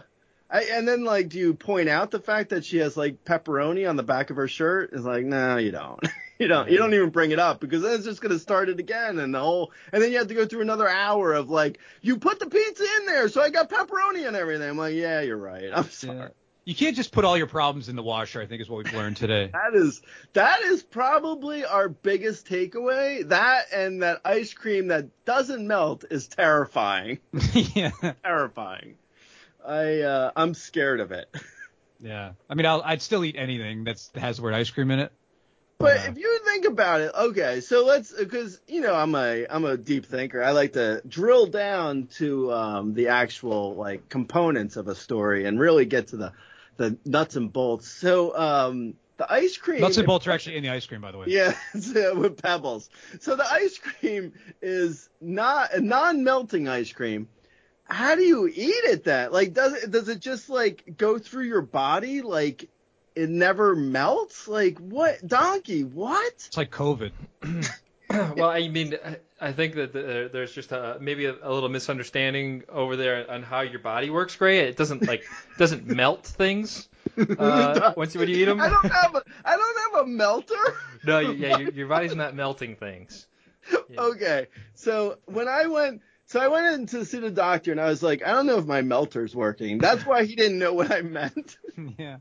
[0.50, 3.90] I, and then like, do you point out the fact that she has like pepperoni
[3.90, 4.92] on the back of her shirt?
[4.94, 6.00] It's like, no, you don't.
[6.40, 6.70] you don't.
[6.70, 9.34] You don't even bring it up because then it's just gonna start it again, and
[9.34, 12.40] the whole, and then you have to go through another hour of like, you put
[12.40, 14.70] the pizza in there, so I got pepperoni and everything.
[14.70, 15.70] I'm like, yeah, you're right.
[15.74, 16.18] I'm sorry.
[16.18, 16.28] Yeah.
[16.66, 18.42] You can't just put all your problems in the washer.
[18.42, 19.52] I think is what we've learned today.
[19.54, 20.02] That is
[20.34, 23.28] that is probably our biggest takeaway.
[23.30, 27.20] That and that ice cream that doesn't melt is terrifying.
[27.54, 27.92] yeah.
[28.22, 28.98] terrifying.
[29.66, 31.34] I uh, I'm scared of it.
[32.00, 32.34] Yeah.
[32.50, 35.00] I mean, I'll, I'd still eat anything that's that has the word ice cream in
[35.00, 35.12] it.
[35.80, 39.46] But Uh, if you think about it, okay, so let's because you know I'm a
[39.48, 40.42] I'm a deep thinker.
[40.42, 45.60] I like to drill down to um, the actual like components of a story and
[45.60, 46.34] really get to the
[46.78, 47.88] the nuts and bolts.
[47.88, 49.82] So um, the ice cream.
[49.82, 51.26] nuts and bolts are actually in the ice cream, by the way.
[51.28, 52.90] Yeah, with pebbles.
[53.20, 57.28] So the ice cream is not a non-melting ice cream.
[57.84, 61.46] How do you eat it That Like, does it does it just like go through
[61.46, 62.22] your body?
[62.22, 62.70] Like,
[63.18, 64.48] it never melts?
[64.48, 65.26] Like, what?
[65.28, 65.84] Donkey?
[65.84, 66.34] What?
[66.34, 67.12] It's like COVID.
[68.10, 71.70] well, I mean, I- I think that the, there's just a, maybe a, a little
[71.70, 74.62] misunderstanding over there on how your body works, Grey.
[74.62, 75.26] It doesn't like
[75.60, 76.90] doesn't melt things
[77.38, 78.60] uh, once you when you eat them.
[78.60, 80.56] I don't have a I don't have a melter.
[81.06, 83.28] No, you, yeah, your, your body's not melting things.
[83.72, 84.02] Yeah.
[84.02, 87.90] Okay, so when I went, so I went in to see the doctor, and I
[87.90, 89.78] was like, I don't know if my melter's working.
[89.78, 91.58] That's why he didn't know what I meant.
[92.00, 92.18] yeah.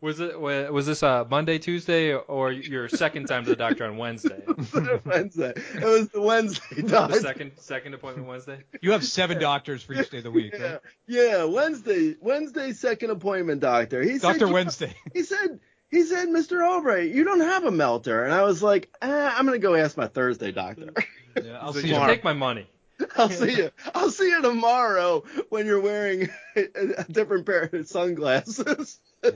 [0.00, 3.98] Was it was this uh, Monday, Tuesday, or your second time to the doctor on
[3.98, 4.42] Wednesday?
[5.04, 5.52] Wednesday.
[5.74, 7.16] It was the Wednesday doctor.
[7.16, 8.62] The second second appointment Wednesday.
[8.80, 10.80] You have seven doctors for each day of the week, Yeah, right?
[11.06, 14.02] yeah, Wednesday, Wednesday second appointment doctor.
[14.02, 14.94] He said, Doctor you- Wednesday.
[15.12, 16.66] He said, he said, Mr.
[16.66, 19.96] Albright, you don't have a melter, and I was like, eh, I'm gonna go ask
[19.98, 20.94] my Thursday doctor.
[21.42, 21.94] Yeah, I'll So see you you.
[21.96, 22.14] tomorrow.
[22.14, 22.66] take my money.
[23.16, 23.70] I'll see you.
[23.94, 26.64] I'll see you tomorrow when you're wearing a,
[26.98, 28.98] a different pair of sunglasses.
[29.22, 29.32] Yeah.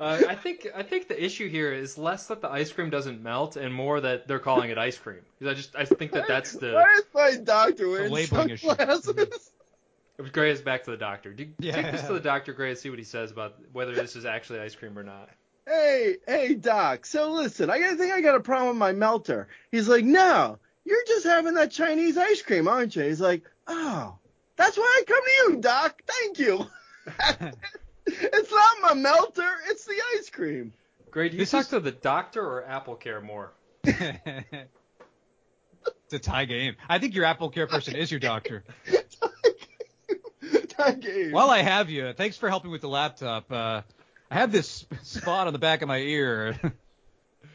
[0.00, 3.22] Uh, I think I think the issue here is less that the ice cream doesn't
[3.22, 5.20] melt and more that they're calling it ice cream.
[5.38, 6.72] Because I just I think that that's the.
[6.72, 8.66] Why is my doctor wearing labeling issue.
[8.66, 9.52] sunglasses?
[10.32, 11.32] Grey is back to the doctor.
[11.32, 11.80] Do, Yeah.
[11.80, 14.24] Take this to the doctor, Grey, and see what he says about whether this is
[14.24, 15.28] actually ice cream or not.
[15.68, 17.06] hey, hey, doc.
[17.06, 19.46] So listen, I think I got a problem with my melter.
[19.70, 23.02] He's like, no, you're just having that Chinese ice cream, aren't you?
[23.04, 24.16] He's like, oh,
[24.56, 26.02] that's why I come to you, doc.
[26.06, 26.66] Thank you.
[28.06, 30.72] it's not my melter, it's the ice cream.
[31.10, 31.32] Great.
[31.32, 33.52] do you This talk is- to the doctor or Apple Care more?
[33.84, 33.98] it's
[36.12, 36.76] a tie game.
[36.88, 38.64] I think your Apple Care person is your doctor.
[40.42, 41.30] Thank you.
[41.32, 43.50] While I have you, thanks for helping with the laptop.
[43.52, 43.82] Uh,
[44.30, 46.56] I have this spot on the back of my ear.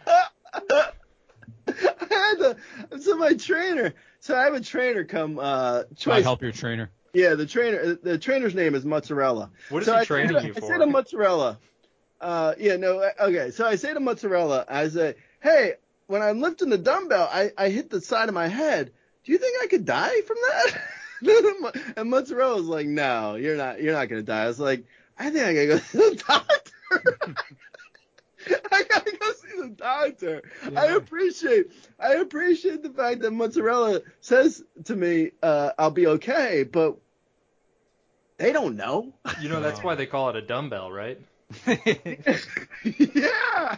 [2.92, 3.94] I so my trainer.
[4.20, 5.40] So I have a trainer come.
[5.40, 6.92] Uh, I help your trainer.
[7.14, 7.96] Yeah, the trainer.
[7.96, 9.52] The trainer's name is Mozzarella.
[9.70, 10.68] What is so he I training to, you I for?
[10.68, 11.60] say to Mozzarella.
[12.20, 13.00] Uh, yeah, no.
[13.00, 15.74] uh, Okay, so I say to Mozzarella, I say, hey,
[16.08, 18.92] when I'm lifting the dumbbell, I I hit the side of my head.
[19.24, 20.82] Do you think I could die from that?
[21.98, 23.82] and Mozzarella's like, no, you're not.
[23.82, 24.44] You're not gonna die.
[24.44, 24.86] I was like,
[25.18, 27.36] I think I gotta go to the doctor.
[28.72, 30.44] I gotta go see the doctor.
[30.76, 36.64] I appreciate I appreciate the fact that Mozzarella says to me, uh, I'll be okay,
[36.64, 36.98] but
[38.38, 39.14] they don't know.
[39.42, 41.20] You know that's why they call it a dumbbell, right?
[42.84, 43.78] yeah.